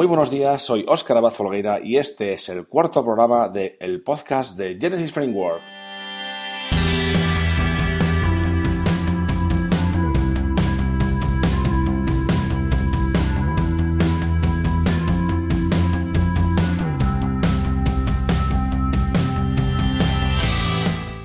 [0.00, 4.02] Muy buenos días, soy Óscar Abad Folgueira y este es el cuarto programa del el
[4.02, 5.60] podcast de Genesis Framework.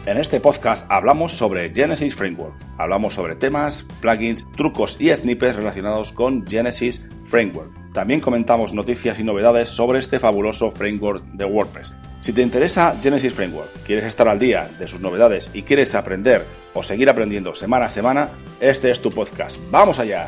[0.06, 2.56] En este podcast hablamos sobre Genesis Framework.
[2.78, 7.85] Hablamos sobre temas, plugins, trucos y snippets relacionados con Genesis Framework.
[7.96, 11.94] También comentamos noticias y novedades sobre este fabuloso framework de WordPress.
[12.20, 16.46] Si te interesa Genesis Framework, quieres estar al día de sus novedades y quieres aprender
[16.74, 19.62] o seguir aprendiendo semana a semana, este es tu podcast.
[19.72, 20.28] ¡Vamos allá!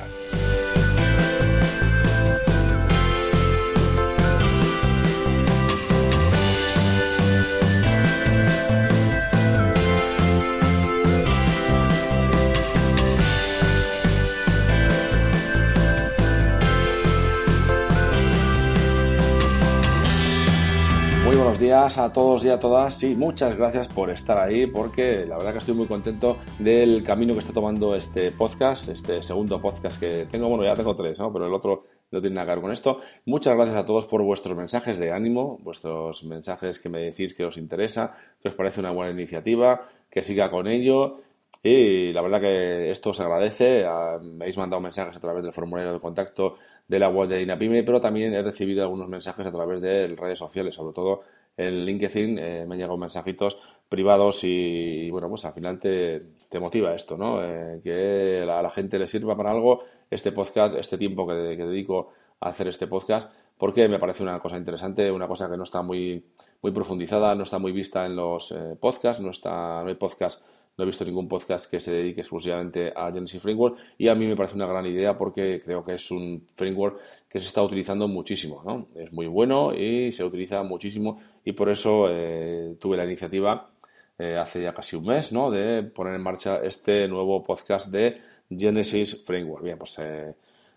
[21.77, 22.95] Días a todos y a todas.
[22.95, 27.33] Sí, muchas gracias por estar ahí porque la verdad que estoy muy contento del camino
[27.33, 30.49] que está tomando este podcast, este segundo podcast que tengo.
[30.49, 31.31] Bueno, ya tengo tres, ¿no?
[31.31, 32.99] Pero el otro no tiene nada que ver con esto.
[33.25, 37.45] Muchas gracias a todos por vuestros mensajes de ánimo, vuestros mensajes que me decís que
[37.45, 41.19] os interesa, que os parece una buena iniciativa, que siga con ello.
[41.61, 43.85] Y la verdad que esto os agradece.
[43.85, 46.55] Ah, me habéis mandado mensajes a través del formulario de contacto
[46.87, 50.39] de la web de Dinapime, pero también he recibido algunos mensajes a través de redes
[50.39, 51.21] sociales, sobre todo
[51.57, 53.57] en LinkedIn eh, me han llegado mensajitos
[53.89, 56.21] privados y, bueno, pues al final te,
[56.59, 57.43] motiva esto, ¿no?
[57.43, 62.11] Eh, que a la gente le sirva para algo este podcast, este tiempo que, dedico
[62.39, 65.81] a hacer este podcast, porque me parece una cosa interesante, una cosa que no está
[65.81, 66.23] muy,
[66.61, 70.45] muy profundizada, no está muy vista en los eh, podcasts, no, está, no hay podcast
[70.77, 74.27] no he visto ningún podcast que se dedique exclusivamente a Genesis Framework y a mí
[74.27, 78.07] me parece una gran idea porque creo que es un framework que se está utilizando
[78.07, 78.61] muchísimo.
[78.63, 78.87] ¿no?
[78.95, 83.71] Es muy bueno y se utiliza muchísimo y por eso eh, tuve la iniciativa
[84.19, 85.49] eh, hace ya casi un mes ¿no?
[85.49, 89.63] de poner en marcha este nuevo podcast de Genesis Framework.
[89.63, 90.35] Bien, pues eh,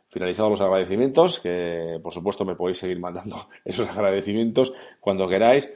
[0.08, 5.70] finalizados los agradecimientos, que por supuesto me podéis seguir mandando esos agradecimientos cuando queráis.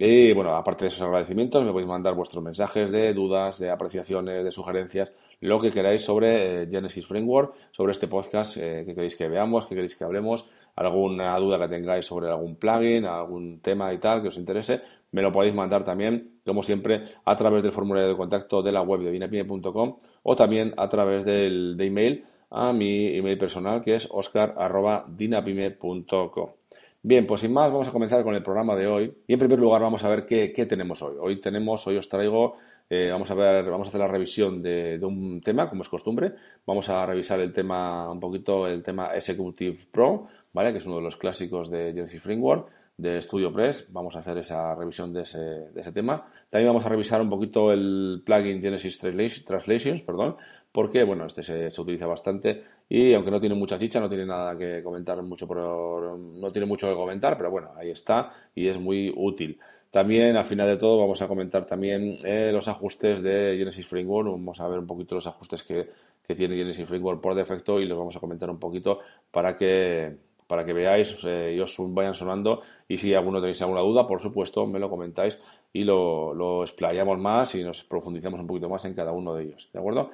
[0.00, 4.44] Y bueno, aparte de esos agradecimientos, me podéis mandar vuestros mensajes de dudas, de apreciaciones,
[4.44, 9.16] de sugerencias, lo que queráis sobre eh, Genesis Framework, sobre este podcast eh, que queréis
[9.16, 13.92] que veamos, que queréis que hablemos, alguna duda que tengáis sobre algún plugin, algún tema
[13.92, 17.72] y tal que os interese, me lo podéis mandar también, como siempre, a través del
[17.72, 22.24] formulario de contacto de la web de dinapime.com o también a través del de email
[22.50, 26.57] a mi email personal que es oscar.dinapime.com.
[27.02, 29.14] Bien, pues sin más, vamos a comenzar con el programa de hoy.
[29.26, 31.14] Y en primer lugar, vamos a ver qué, tenemos hoy.
[31.20, 32.56] Hoy tenemos, hoy os traigo,
[32.90, 36.34] eh, vamos a ver, vamos a hacer la revisión de, un tema, como es costumbre.
[36.66, 40.72] Vamos a revisar el tema, un poquito el tema Executive Pro, ¿vale?
[40.72, 43.92] Que es uno de los clásicos de Genesis Framework de Studio Press.
[43.92, 46.26] Vamos a hacer esa revisión de ese, de ese, tema.
[46.50, 50.36] También vamos a revisar un poquito el plugin Genesis Translations, perdón,
[50.72, 54.56] porque bueno, este se, utiliza bastante y aunque no tiene mucha chicha, no tiene nada
[54.56, 55.58] que comentar mucho, por,
[56.18, 59.58] no tiene mucho que comentar, pero bueno, ahí está y es muy útil.
[59.90, 64.30] También al final de todo vamos a comentar también eh, los ajustes de Genesis Framework,
[64.30, 65.88] vamos a ver un poquito los ajustes que,
[66.26, 70.28] que tiene Genesis Framework por defecto y los vamos a comentar un poquito para que
[70.48, 72.62] para que veáis eh, os vayan sonando.
[72.88, 75.38] Y si alguno tenéis alguna duda, por supuesto, me lo comentáis
[75.72, 79.44] y lo, lo explayamos más y nos profundizamos un poquito más en cada uno de
[79.44, 79.68] ellos.
[79.72, 80.10] ¿De acuerdo?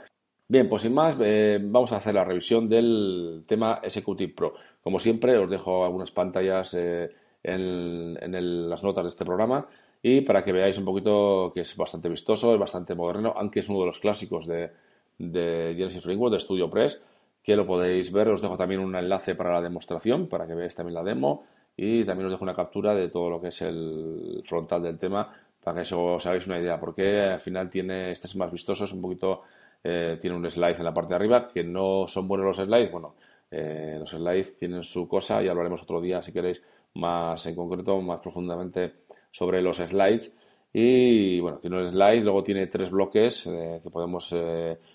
[0.47, 4.55] Bien, pues sin más, eh, vamos a hacer la revisión del tema Executive Pro.
[4.83, 7.09] Como siempre, os dejo algunas pantallas eh,
[7.43, 9.67] en, las notas de este programa
[10.03, 13.69] y para que veáis un poquito que es bastante vistoso, es bastante moderno, aunque es
[13.69, 14.71] uno de los clásicos de,
[15.19, 17.03] de Genesis Framework, de Studio Press
[17.45, 18.29] que lo podéis ver.
[18.31, 21.45] Os dejo también un enlace para la demostración, para que veáis también la demo.
[21.77, 25.31] Y también os dejo una captura de todo lo que es el frontal del tema,
[25.63, 26.81] para que eso os hagáis una idea.
[26.81, 29.43] Porque al final tiene, este es más vistoso, es un poquito,
[29.87, 32.91] eh, tiene un slide en la parte de arriba, que no son buenos los slides.
[32.91, 33.17] Bueno,
[33.51, 36.63] eh, los slides tienen su cosa y hablaremos otro día, si queréis,
[36.95, 38.95] más en concreto, más profundamente
[39.31, 40.35] sobre los slides.
[40.73, 44.35] Y bueno, tiene un slide, luego tiene tres bloques eh, que podemos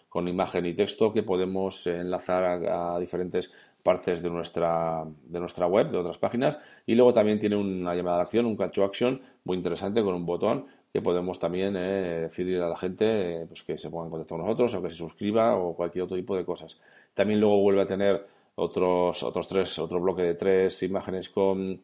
[0.10, 3.54] con imagen y texto que podemos enlazar a, diferentes
[3.84, 6.58] partes de nuestra, de nuestra web, de otras páginas.
[6.88, 10.16] Y luego también tiene una llamada de acción, un call to action muy interesante con
[10.16, 14.12] un botón que podemos también eh, a la gente eh, pues que se ponga en
[14.12, 16.80] contacto con nosotros o que se suscriba o cualquier otro tipo de cosas.
[17.14, 18.26] También luego vuelve a tener
[18.56, 21.82] otros, otros tres, otro bloque de tres imágenes con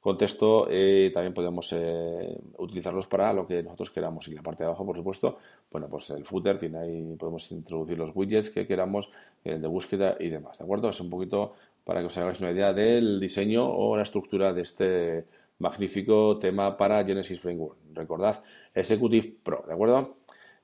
[0.00, 4.26] contexto y también podemos eh, utilizarlos para lo que nosotros queramos.
[4.28, 5.38] Y la parte de abajo, por supuesto,
[5.70, 9.10] bueno, pues el footer tiene ahí, podemos introducir los widgets que queramos,
[9.44, 10.88] el de búsqueda y demás, ¿de acuerdo?
[10.88, 11.54] Es un poquito
[11.84, 15.24] para que os hagáis una idea del diseño o la estructura de este
[15.58, 17.78] magnífico tema para Genesis Framework.
[17.94, 18.42] Recordad,
[18.74, 20.18] Executive Pro, ¿de acuerdo?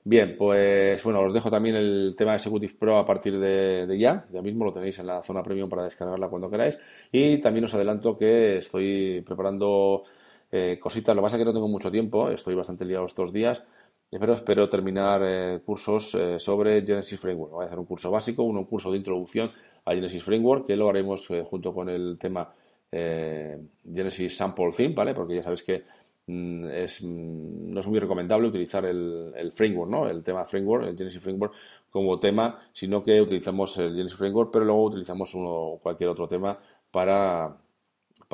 [0.07, 4.27] Bien, pues bueno, os dejo también el tema Executive Pro a partir de, ya.
[4.31, 6.77] Ya mismo lo tenéis en la zona premium para descargarla cuando queráis.
[7.11, 10.03] Y también os adelanto que estoy preparando
[10.51, 11.15] eh, cositas.
[11.15, 13.63] Lo que pasa es que no tengo mucho tiempo, estoy bastante liado estos días.
[14.11, 17.53] Pero espero terminar eh, cursos eh, sobre Genesis Framework.
[17.53, 19.51] Voy a hacer un curso básico, un curso de introducción
[19.85, 22.53] a Genesis Framework, que lo haremos junto con el tema
[23.83, 25.13] Genesis Sample Theme, ¿vale?
[25.13, 25.83] Porque ya sabéis que
[26.27, 30.09] Mm, es, mm, no es muy recomendable utilizar el, framework, ¿no?
[30.09, 31.53] el tema framework, el Genesis Framework
[31.91, 36.57] como tema, sino que utilizamos el Genesis Framework, pero luego utilizamos uno, cualquier otro tema
[36.91, 37.57] para,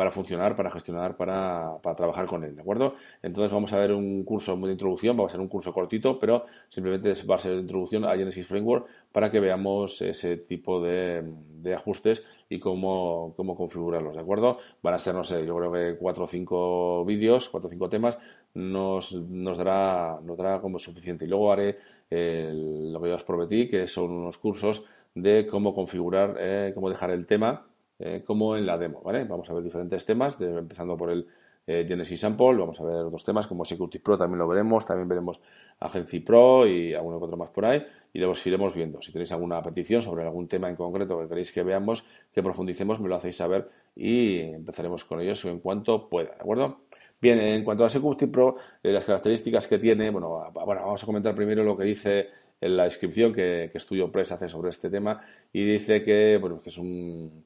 [0.02, 2.96] para funcionar, para gestionar, para, trabajar con él, ¿de acuerdo?
[3.22, 6.46] Entonces vamos a ver un curso de introducción, va a ser un curso cortito, pero
[6.70, 11.24] simplemente va a ser de introducción a Genesis Framework para que veamos ese tipo de,
[11.62, 14.58] de ajustes y cómo, cómo, configurarlos, ¿de acuerdo?
[14.82, 17.88] Van a ser, no sé, yo creo que cuatro o cinco vídeos, cuatro o cinco
[17.88, 18.18] temas,
[18.56, 21.26] nos, nos, dará, nos dará como suficiente.
[21.26, 21.78] Y luego haré
[22.10, 24.84] lo que ya os prometí, que son unos cursos
[25.14, 27.68] de cómo configurar, eh, cómo dejar el tema
[28.02, 29.24] eh, como en la demo, ¿vale?
[29.26, 31.28] Vamos a ver diferentes temas, empezando por el
[31.68, 35.08] eh, Genesis Sample, vamos a ver otros temas como Security Pro, también lo veremos, también
[35.08, 35.40] veremos
[35.80, 39.02] Agency Pro y alguno que otro más por ahí, y luego iremos viendo.
[39.02, 42.04] Si tenéis alguna petición sobre algún tema en concreto que queréis que veamos,
[42.34, 46.82] que profundicemos, me lo hacéis saber y empezaremos con ellos en cuanto pueda, ¿de acuerdo?
[47.22, 51.06] Bien, en cuanto a Security Pro, eh, las características que tiene, bueno, bueno, vamos a
[51.06, 54.90] comentar primero lo que dice en la descripción que, que Studio Press hace sobre este
[54.90, 55.22] tema
[55.54, 57.46] y dice que, bueno, que es un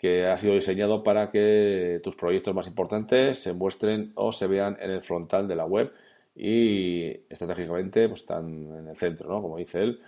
[0.00, 4.78] que ha sido diseñado para que tus proyectos más importantes se muestren o se vean
[4.80, 5.92] en el frontal de la web
[6.34, 8.46] y estratégicamente pues, están
[8.78, 9.42] en el centro, ¿no?
[9.42, 10.00] como dice él.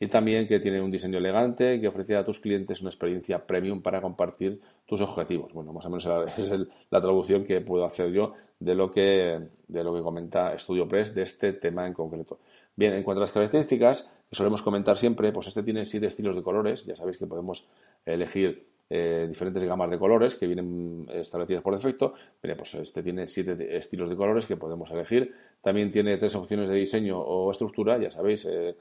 [0.00, 3.82] Y también que tiene un diseño elegante que ofrece a tus clientes una experiencia premium
[3.82, 5.52] para compartir tus objetivos.
[5.52, 6.06] Bueno, más o menos
[6.38, 6.50] es
[6.90, 11.22] la traducción que puedo hacer yo de lo que, de lo que comenta StudioPress de
[11.22, 12.40] este tema en concreto.
[12.74, 16.34] Bien, en cuanto a las características, que solemos comentar siempre, pues este tiene siete estilos
[16.34, 16.84] de colores.
[16.84, 17.70] Ya sabéis que podemos
[18.04, 22.14] elegir eh, diferentes gamas de colores que vienen establecidas por defecto.
[22.40, 25.34] pues este tiene siete estilos de colores que podemos elegir.
[25.60, 28.76] También tiene tres opciones de diseño o estructura, ya sabéis, eh,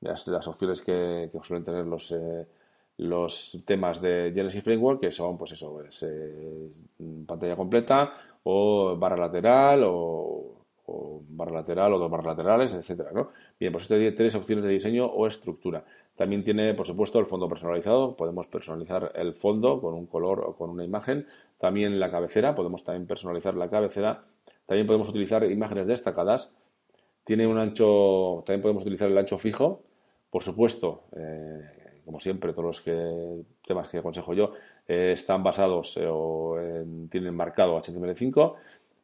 [0.00, 2.46] las, opciones que, suelen tener los, eh,
[2.98, 6.04] los temas de Genesis Framework, que son, pues eso, pues,
[7.26, 8.14] pantalla completa
[8.44, 10.57] o barra lateral o,
[11.28, 13.30] barra lateral o dos barras laterales, etcétera, ¿no?
[13.58, 15.84] Bien, pues este tiene tres opciones de diseño o estructura.
[16.16, 18.16] También tiene, por supuesto, el fondo personalizado.
[18.16, 21.26] Podemos personalizar el fondo con un color o con una imagen.
[21.58, 24.24] También la cabecera, podemos también personalizar la cabecera.
[24.66, 26.52] También podemos utilizar imágenes destacadas.
[27.22, 29.84] Tiene un ancho, también podemos utilizar el ancho fijo.
[30.28, 34.52] Por supuesto, eh, como siempre, todos los que, temas que aconsejo yo
[34.88, 36.56] eh, están basados eh, o
[37.10, 38.54] tienen marcado HTML5.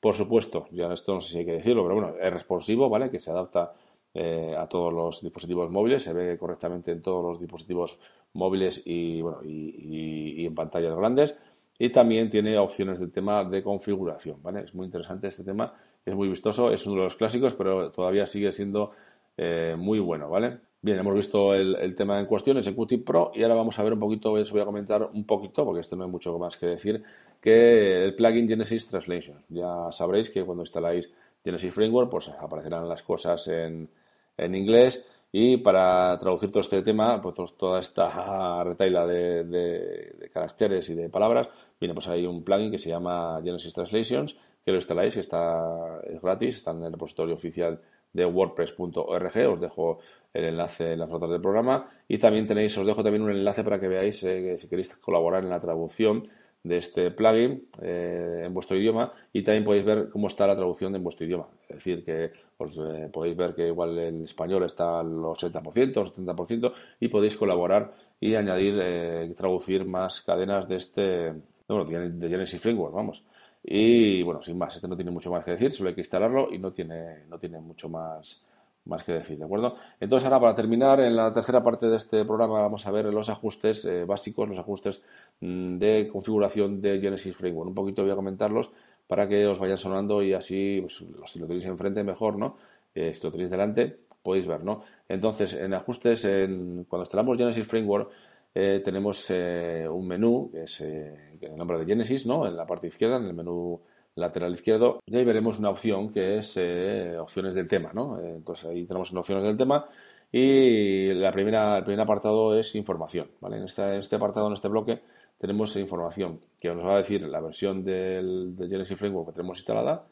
[0.04, 3.08] Por supuesto, ya esto no sé si hay que decirlo, pero bueno, es responsivo, ¿vale?
[3.08, 3.72] Que se adapta
[4.12, 7.98] eh, a todos los dispositivos móviles, se ve correctamente en todos los dispositivos
[8.34, 11.38] móviles y, bueno, y, en pantallas grandes.
[11.78, 14.64] Y también tiene opciones del tema de configuración, ¿vale?
[14.64, 15.72] Es muy interesante este tema,
[16.04, 18.90] es muy vistoso, es uno de los clásicos, pero todavía sigue siendo
[19.38, 20.60] eh, muy bueno, ¿vale?
[20.84, 24.00] Bien, hemos visto el, tema en cuestión, Executive Pro, y ahora vamos a ver un
[24.00, 27.02] poquito, os voy a comentar un poquito, porque esto no hay mucho más que decir,
[27.44, 29.44] que el plugin Genesis Translation.
[29.50, 31.12] Ya sabréis que cuando instaláis
[31.44, 33.90] Genesis Framework, pues aparecerán las cosas en,
[34.38, 35.06] en inglés.
[35.30, 41.50] Y para traducir todo este tema, pues toda esta retaila de, caracteres y de palabras,
[41.78, 46.00] viene pues hay un plugin que se llama Genesis Translations, que lo instaláis, que está,
[46.04, 47.78] es gratis, está en el repositorio oficial
[48.14, 49.98] de wordpress.org, os dejo
[50.32, 51.90] el enlace en las notas del programa.
[52.08, 54.96] Y también tenéis, os dejo también un enlace para que veáis eh, que si queréis
[54.96, 56.22] colaborar en la traducción
[56.64, 60.96] de este plugin eh, en vuestro idioma y también podéis ver cómo está la traducción
[60.96, 61.46] en vuestro idioma.
[61.68, 66.72] Es decir, que os eh, podéis ver que igual en español está al 80%, 70%
[67.00, 71.34] y podéis colaborar y añadir, eh, traducir más cadenas de este,
[71.68, 73.22] bueno, de Genesis Framework, vamos.
[73.62, 76.48] Y bueno, sin más, este no tiene mucho más que decir, solo hay que instalarlo
[76.52, 78.44] y no tiene, no tiene mucho más
[78.84, 79.76] más que decir, ¿de acuerdo?
[80.00, 83.28] Entonces ahora para terminar, en la tercera parte de este programa vamos a ver los
[83.28, 85.02] ajustes eh, básicos, los ajustes
[85.40, 87.68] mm, de configuración de Genesis Framework.
[87.68, 88.72] Un poquito voy a comentarlos
[89.06, 92.56] para que os vayan sonando y así, pues, si lo tenéis enfrente mejor, ¿no?
[92.94, 94.82] Eh, si lo tenéis delante, podéis ver, ¿no?
[95.08, 98.10] Entonces, en ajustes, en, cuando instalamos Genesis Framework,
[98.54, 102.46] eh, tenemos un menú, que es el nombre de Genesis, ¿no?
[102.46, 103.80] En la parte izquierda, en el menú
[104.16, 108.20] lateral izquierdo, y ahí veremos una opción que es eh, opciones del tema, ¿no?
[108.20, 109.86] Entonces ahí tenemos opciones del tema
[110.30, 113.58] y la primera, el primer apartado es información, ¿vale?
[113.58, 115.02] En este, este apartado, en este bloque,
[115.38, 119.58] tenemos información que nos va a decir la versión del, de Genesis Framework que tenemos
[119.58, 120.06] instalada,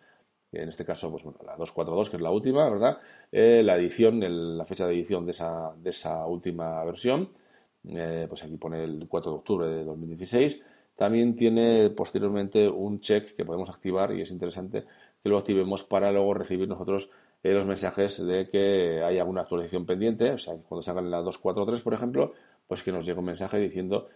[0.52, 2.98] en este caso, pues bueno, la 242, que es la última, ¿verdad?
[3.30, 4.20] Eh, la edición,
[4.58, 7.30] la fecha de edición de esa, de esa última versión,
[7.88, 10.62] eh, pues aquí pone el 4 de octubre de 2016.
[10.96, 14.84] También tiene posteriormente un check que podemos activar y es interesante
[15.22, 17.10] que lo activemos para luego recibir nosotros
[17.42, 21.80] eh, los mensajes de que hay alguna actualización pendiente, o sea, cuando salgan la 243,
[21.82, 22.32] por ejemplo,
[22.66, 24.08] pues que nos llegue un mensaje diciendo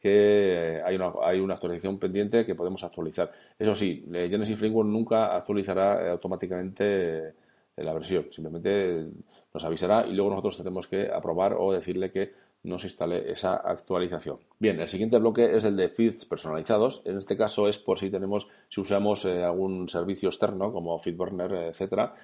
[0.00, 3.32] que hay una, hay una actualización pendiente que podemos actualizar.
[3.58, 7.32] Eso sí, Genesis Framework nunca actualizará eh, automáticamente eh,
[7.76, 9.06] la versión, simplemente
[9.52, 12.32] nos avisará y luego nosotros tenemos que aprobar o decirle que
[12.64, 14.38] nos instale esa actualización.
[14.58, 17.02] Bien, el siguiente bloque es el de feeds personalizados.
[17.06, 21.52] En este caso es por si tenemos, si usamos eh, algún servicio externo como FeedBurner,
[21.52, 22.14] etcétera,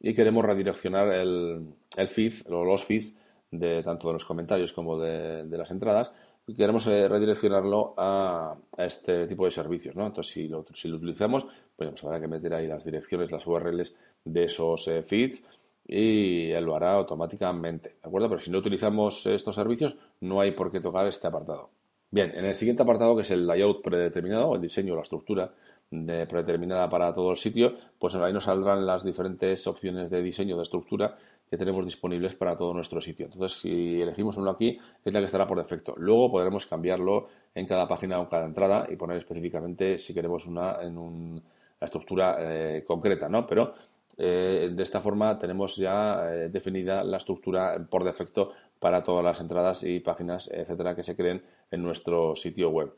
[0.00, 3.16] y queremos redireccionar el, el feed o los feeds
[3.50, 6.12] de tanto de los comentarios como de las entradas
[6.56, 10.06] queremos eh, redireccionarlo a, este tipo de servicios, ¿no?
[10.06, 14.88] Entonces, si lo, utilizamos, pues habrá que meter ahí las direcciones, las URLs de esos
[14.88, 15.42] eh, feeds
[15.86, 18.28] y él lo hará automáticamente, ¿de acuerdo?
[18.28, 21.70] Pero si no utilizamos estos servicios, no hay por qué tocar este apartado.
[22.10, 25.52] Bien, en el siguiente apartado, que es el layout predeterminado, el diseño, la estructura
[25.90, 30.62] predeterminada para todo el sitio, pues ahí nos saldrán las diferentes opciones de diseño, de
[30.62, 31.16] estructura
[31.50, 33.26] que tenemos disponibles para todo nuestro sitio.
[33.26, 35.94] Entonces, si elegimos uno aquí, es la que estará por defecto.
[35.96, 40.80] Luego podremos cambiarlo en cada página o cada entrada y poner específicamente si queremos una
[40.80, 41.42] en una
[41.80, 43.48] estructura eh, concreta, ¿no?
[43.48, 43.74] Pero
[44.20, 49.40] eh, de esta forma tenemos ya eh, definida la estructura por defecto para todas las
[49.40, 52.92] entradas y páginas, etcétera, que se creen en nuestro sitio web.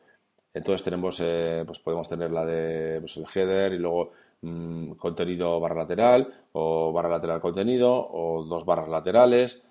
[0.55, 4.13] Entonces tenemos, pues podemos tener la de pues, el header y luego
[4.43, 6.21] Mm, contenido barra lateral
[6.53, 9.63] o barra lateral contenido o dos barras laterales,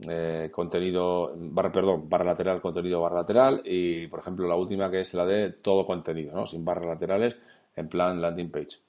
[0.00, 5.00] eh, contenido, barra, perdón, barra lateral, contenido barra lateral y, por ejemplo, la última que
[5.00, 6.46] es la de todo contenido, ¿no?
[6.46, 7.36] sin barras laterales
[7.76, 8.85] en plan landing page.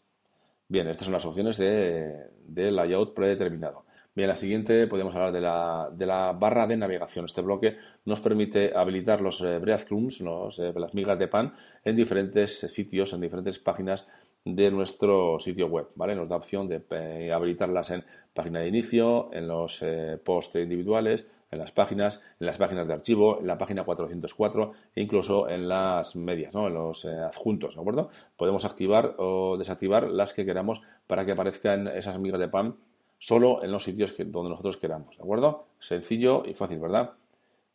[0.69, 3.85] Bien, estas son las opciones de, layout predeterminado.
[4.13, 7.25] Bien, la siguiente podemos hablar de la, de la, barra de navegación.
[7.25, 11.53] Este bloque nos permite habilitar los eh, breadcrumbs, eh, las migas de pan,
[11.85, 14.07] en diferentes sitios, en diferentes páginas
[14.55, 16.15] de nuestro sitio web, ¿vale?
[16.15, 21.27] Nos da opción de eh, habilitarlas en página de inicio, en los eh, posts individuales,
[21.51, 25.67] en las páginas, en las páginas de archivo, en la página 404 e incluso en
[25.67, 26.67] las medias, ¿no?
[26.67, 28.09] en los eh, adjuntos, ¿de acuerdo?
[28.35, 32.75] Podemos activar o desactivar las que queramos para que aparezcan esas migas de pan
[33.17, 35.67] solo en los sitios que, donde nosotros queramos, ¿de acuerdo?
[35.79, 37.13] Sencillo y fácil, ¿verdad?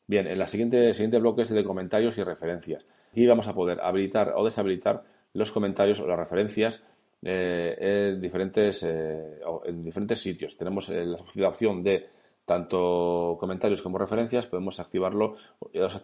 [0.07, 2.85] Bien, en la siguiente, siguiente bloque es de comentarios y referencias.
[3.15, 6.83] y vamos a poder habilitar o deshabilitar los comentarios o las referencias
[7.23, 10.57] eh, en, diferentes, eh, en diferentes sitios.
[10.57, 12.09] Tenemos eh, la opción de
[12.45, 15.37] tanto comentarios como referencias, podemos activarlo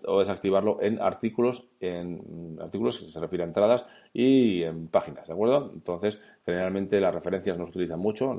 [0.07, 5.33] o desactivarlo en artículos, en artículos que se refiere a entradas y en páginas, ¿de
[5.33, 5.71] acuerdo?
[5.75, 8.35] Entonces, generalmente las referencias no se utilizan mucho,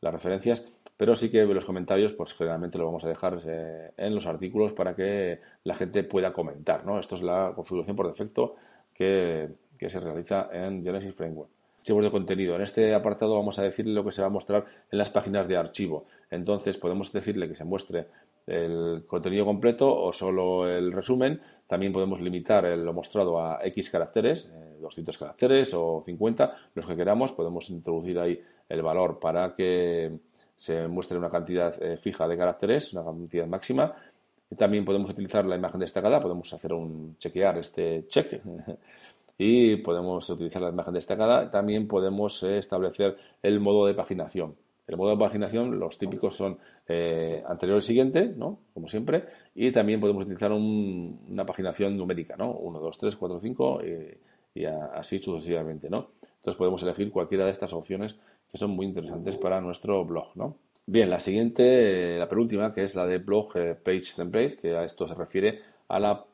[0.00, 0.64] las referencias,
[0.96, 3.40] pero sí que los comentarios, pues generalmente lo vamos a dejar
[3.96, 6.98] en los artículos para que la gente pueda comentar, ¿no?
[6.98, 8.54] Esto es la configuración por defecto
[8.94, 11.57] que, se realiza en Genesis Framework.
[11.88, 12.54] Archivos de contenido.
[12.54, 15.48] En este apartado vamos a decirle lo que se va a mostrar en las páginas
[15.48, 16.04] de archivo.
[16.30, 18.08] Entonces podemos decirle que se muestre
[18.46, 21.40] el contenido completo o solo el resumen.
[21.66, 24.52] También podemos limitar lo mostrado a X caracteres,
[24.82, 27.32] 200 eh, caracteres o 50, los que queramos.
[27.32, 30.20] Podemos introducir ahí el valor para que
[30.56, 33.94] se muestre una cantidad eh, fija de caracteres, una cantidad máxima.
[34.58, 38.42] También podemos utilizar la imagen destacada, podemos hacer un chequear este check
[39.38, 41.50] y podemos utilizar la imagen destacada.
[41.50, 44.56] También podemos eh, establecer el modo de paginación.
[44.88, 48.58] El modo de paginación, los típicos son eh, anterior y siguiente, ¿no?
[48.72, 52.52] Como siempre, y también podemos utilizar una paginación numérica, ¿no?
[52.52, 53.80] 1, 2, 3, 4, 5
[54.54, 56.08] y, así sucesivamente, ¿no?
[56.22, 58.16] Entonces podemos elegir cualquiera de estas opciones
[58.50, 60.56] que son muy interesantes para nuestro blog, ¿no?
[60.86, 64.84] Bien, la siguiente, la penúltima, que es la de blog eh, page template, que a
[64.84, 66.24] esto se refiere a la,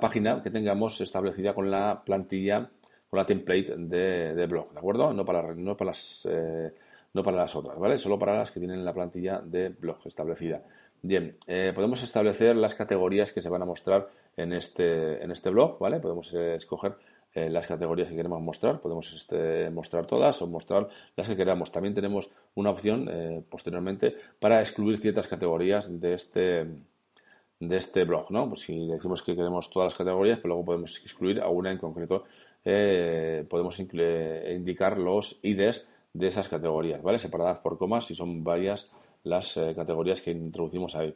[0.00, 2.70] página que tengamos establecida con la plantilla,
[3.08, 5.12] con la template de, blog, ¿de acuerdo?
[5.12, 6.72] No para, no para las eh,
[7.12, 7.98] no para las otras, ¿vale?
[7.98, 10.62] Solo para las que tienen la plantilla de blog establecida.
[11.00, 15.50] Bien, eh, podemos establecer las categorías que se van a mostrar en este, en este
[15.50, 16.00] blog, ¿vale?
[16.00, 16.96] Podemos escoger
[17.34, 18.80] eh, las categorías que queremos mostrar.
[18.80, 21.70] Podemos este, mostrar todas o mostrar las que queramos.
[21.70, 26.66] También tenemos una opción posteriormente para excluir ciertas categorías de este,
[27.68, 28.30] de este blog.
[28.30, 28.48] ¿no?
[28.48, 32.24] Pues si decimos que queremos todas las categorías, pues luego podemos excluir alguna en concreto.
[32.64, 37.18] Eh, podemos indicar los IDs de esas categorías, ¿vale?
[37.18, 38.90] Separadas por comas si son varias
[39.24, 41.14] las categorías que introducimos ahí.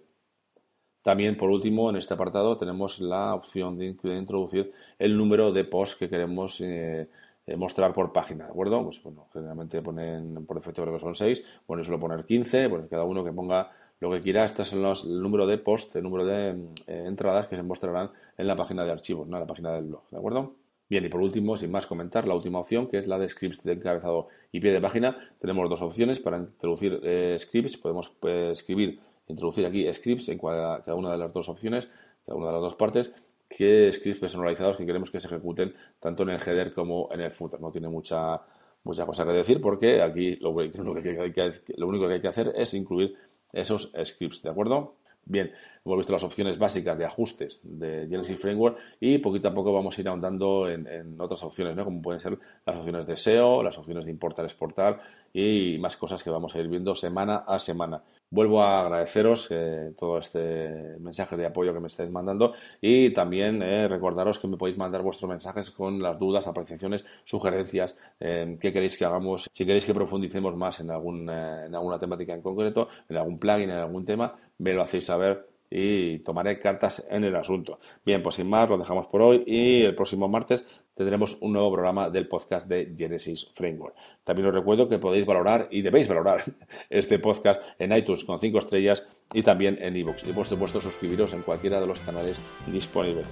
[1.03, 5.97] También, por último, en este apartado tenemos la opción de introducir el número de posts
[5.97, 7.09] que queremos eh,
[7.47, 8.85] eh, mostrar por página, ¿de acuerdo?
[8.85, 12.87] Pues bueno, generalmente ponen por defecto creo que son 6, bueno, suelo poner 15, pues
[12.91, 14.83] cada uno que ponga lo que quiera, este es el
[15.21, 16.51] número de posts, el número de
[16.87, 19.37] eh, entradas que se mostrarán en la página de archivos, ¿no?
[19.37, 20.55] en la página del blog, ¿de acuerdo?
[20.89, 23.63] Bien, y por último, sin más comentar, la última opción, que es la de scripts
[23.63, 25.19] de encabezado y pie de página.
[25.39, 27.03] Tenemos dos opciones para introducir
[27.39, 27.77] scripts.
[27.77, 28.11] Podemos
[28.53, 31.89] escribir introducir aquí scripts en cada, una de las dos opciones,
[32.25, 33.13] cada una de las dos partes,
[33.49, 37.31] que scripts personalizados que queremos que se ejecuten tanto en el header como en el
[37.31, 37.61] footer.
[37.61, 38.41] No tiene mucha,
[38.85, 42.53] mucha cosa que decir porque aquí lo, hay que, lo único que hay que hacer
[42.57, 43.15] es incluir
[43.53, 44.97] esos scripts, ¿de acuerdo?
[45.25, 45.53] Bien,
[45.85, 49.97] hemos visto las opciones básicas de ajustes de Genesis Framework y poquito a poco vamos
[49.97, 51.85] a ir ahondando en, en, otras opciones, ¿no?
[51.85, 55.01] como pueden ser las opciones de SEO, las opciones de importar, exportar
[55.33, 58.03] y más cosas que vamos a ir viendo semana a semana.
[58.31, 63.63] Vuelvo a agradeceros eh, todo este mensaje de apoyo que me estáis mandando y también
[63.63, 68.71] eh, recordaros que me podéis mandar vuestros mensajes con las dudas, apreciaciones, sugerencias, eh, qué
[68.71, 72.89] queréis que hagamos, si queréis que profundicemos más en, algún, en alguna temática en concreto,
[73.09, 77.37] en algún plugin, en algún tema, me lo hacéis saber y tomaré cartas en el
[77.37, 77.79] asunto.
[78.05, 80.67] Bien, pues sin más, lo dejamos por hoy y el próximo martes
[80.99, 83.95] tendremos un nuevo programa del podcast de Genesis Framework.
[84.25, 86.43] También os recuerdo que podéis valorar y debéis valorar
[86.91, 90.27] este podcast en iTunes con 5 estrellas y también en iVoox.
[90.29, 92.37] Y por supuesto suscribiros en cualquiera de los canales
[92.67, 93.29] disponibles.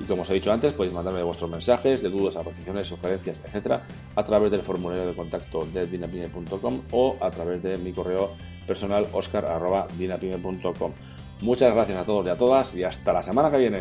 [0.00, 3.86] Y como os he dicho antes, podéis mandarme vuestros mensajes de dudas, apreciaciones, sugerencias, etcétera,
[4.14, 8.32] a través del formulario de contacto de dinapime.com o a través de mi correo
[8.66, 10.92] personal oscar.dinapime.com.
[11.40, 13.80] Muchas gracias a todos y a todas y hasta la semana que viene.